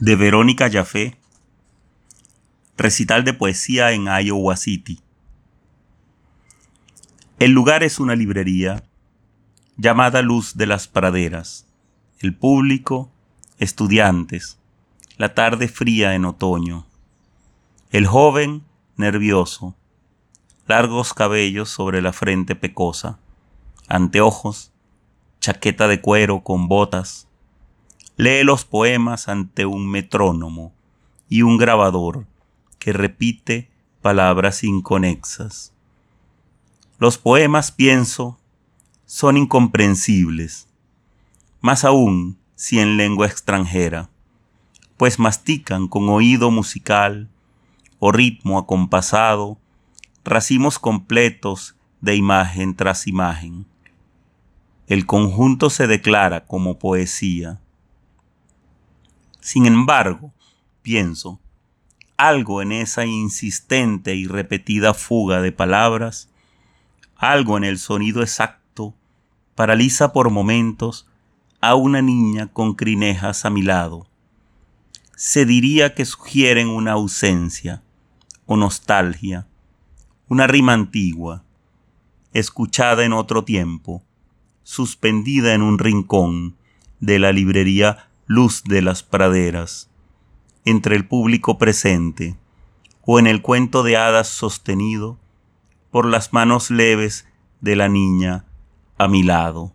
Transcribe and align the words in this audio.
de 0.00 0.16
Verónica 0.16 0.70
Jafé, 0.70 1.18
recital 2.78 3.22
de 3.22 3.34
poesía 3.34 3.92
en 3.92 4.06
Iowa 4.06 4.56
City. 4.56 4.98
El 7.38 7.50
lugar 7.50 7.82
es 7.82 8.00
una 8.00 8.16
librería 8.16 8.82
llamada 9.76 10.22
Luz 10.22 10.56
de 10.56 10.66
las 10.66 10.88
Praderas. 10.88 11.66
El 12.18 12.34
público, 12.34 13.12
estudiantes, 13.58 14.58
la 15.18 15.34
tarde 15.34 15.68
fría 15.68 16.14
en 16.14 16.24
otoño. 16.24 16.86
El 17.90 18.06
joven, 18.06 18.64
nervioso, 18.96 19.76
largos 20.66 21.12
cabellos 21.12 21.68
sobre 21.68 22.00
la 22.00 22.14
frente 22.14 22.56
pecosa, 22.56 23.18
anteojos, 23.86 24.72
chaqueta 25.40 25.88
de 25.88 26.00
cuero 26.00 26.42
con 26.42 26.68
botas, 26.68 27.28
lee 28.20 28.44
los 28.44 28.66
poemas 28.66 29.30
ante 29.30 29.64
un 29.64 29.90
metrónomo 29.90 30.74
y 31.30 31.40
un 31.40 31.56
grabador 31.56 32.26
que 32.78 32.92
repite 32.92 33.70
palabras 34.02 34.62
inconexas. 34.62 35.72
Los 36.98 37.16
poemas, 37.16 37.72
pienso, 37.72 38.38
son 39.06 39.38
incomprensibles, 39.38 40.68
más 41.62 41.82
aún 41.86 42.36
si 42.56 42.78
en 42.78 42.98
lengua 42.98 43.26
extranjera, 43.26 44.10
pues 44.98 45.18
mastican 45.18 45.88
con 45.88 46.10
oído 46.10 46.50
musical 46.50 47.30
o 48.00 48.12
ritmo 48.12 48.58
acompasado 48.58 49.56
racimos 50.26 50.78
completos 50.78 51.74
de 52.02 52.16
imagen 52.16 52.76
tras 52.76 53.06
imagen. 53.06 53.64
El 54.88 55.06
conjunto 55.06 55.70
se 55.70 55.86
declara 55.86 56.44
como 56.44 56.78
poesía 56.78 57.62
sin 59.40 59.66
embargo, 59.66 60.32
pienso, 60.82 61.40
algo 62.16 62.60
en 62.60 62.72
esa 62.72 63.06
insistente 63.06 64.14
y 64.14 64.26
repetida 64.26 64.92
fuga 64.92 65.40
de 65.40 65.52
palabras, 65.52 66.28
algo 67.16 67.56
en 67.56 67.64
el 67.64 67.78
sonido 67.78 68.20
exacto, 68.20 68.94
paraliza 69.54 70.12
por 70.12 70.30
momentos 70.30 71.06
a 71.60 71.74
una 71.74 72.02
niña 72.02 72.48
con 72.48 72.74
crinejas 72.74 73.44
a 73.44 73.50
mi 73.50 73.62
lado. 73.62 74.06
Se 75.16 75.46
diría 75.46 75.94
que 75.94 76.04
sugieren 76.04 76.68
una 76.68 76.92
ausencia 76.92 77.82
o 78.46 78.56
nostalgia, 78.56 79.46
una 80.28 80.46
rima 80.46 80.72
antigua, 80.72 81.44
escuchada 82.32 83.04
en 83.04 83.12
otro 83.12 83.44
tiempo, 83.44 84.02
suspendida 84.62 85.54
en 85.54 85.62
un 85.62 85.78
rincón 85.78 86.56
de 87.00 87.18
la 87.18 87.32
librería 87.32 88.09
luz 88.30 88.62
de 88.62 88.80
las 88.80 89.02
praderas, 89.02 89.90
entre 90.64 90.94
el 90.94 91.04
público 91.04 91.58
presente, 91.58 92.36
o 93.02 93.18
en 93.18 93.26
el 93.26 93.42
cuento 93.42 93.82
de 93.82 93.96
hadas 93.96 94.28
sostenido 94.28 95.18
por 95.90 96.06
las 96.06 96.32
manos 96.32 96.70
leves 96.70 97.26
de 97.60 97.74
la 97.74 97.88
niña 97.88 98.44
a 98.98 99.08
mi 99.08 99.24
lado. 99.24 99.72